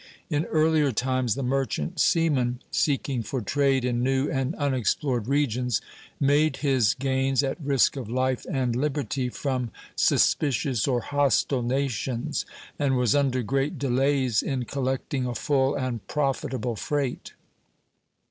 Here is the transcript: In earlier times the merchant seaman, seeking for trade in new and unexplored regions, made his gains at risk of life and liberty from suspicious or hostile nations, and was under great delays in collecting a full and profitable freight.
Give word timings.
In 0.31 0.45
earlier 0.45 0.91
times 0.91 1.35
the 1.35 1.43
merchant 1.43 1.99
seaman, 1.99 2.59
seeking 2.71 3.21
for 3.21 3.39
trade 3.39 3.85
in 3.85 4.01
new 4.01 4.31
and 4.31 4.55
unexplored 4.55 5.27
regions, 5.27 5.79
made 6.19 6.57
his 6.65 6.95
gains 6.95 7.43
at 7.43 7.61
risk 7.61 7.95
of 7.97 8.09
life 8.09 8.43
and 8.51 8.75
liberty 8.75 9.29
from 9.29 9.69
suspicious 9.95 10.87
or 10.87 11.01
hostile 11.01 11.61
nations, 11.61 12.47
and 12.79 12.97
was 12.97 13.13
under 13.13 13.43
great 13.43 13.77
delays 13.77 14.41
in 14.41 14.65
collecting 14.65 15.27
a 15.27 15.35
full 15.35 15.75
and 15.75 16.07
profitable 16.07 16.75
freight. 16.75 17.33